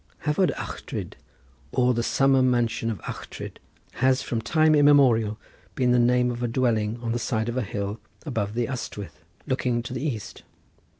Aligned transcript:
Hafod 0.25 0.51
Ychdryd, 0.55 1.13
or 1.71 1.93
the 1.93 2.01
summer 2.01 2.41
mansion 2.41 2.89
of 2.89 2.99
Uchtryd, 3.03 3.59
has 3.91 4.23
from 4.23 4.41
time 4.41 4.73
immemorial 4.73 5.39
been 5.75 5.91
the 5.91 5.99
name 5.99 6.31
of 6.31 6.41
a 6.41 6.47
dwelling 6.47 6.97
on 7.03 7.11
the 7.11 7.19
side 7.19 7.47
of 7.47 7.53
the 7.53 7.61
hill 7.61 7.99
above 8.25 8.55
the 8.55 8.65
Ystwyth, 8.65 9.23
looking 9.45 9.83
to 9.83 9.93
the 9.93 10.01
east. 10.03 10.41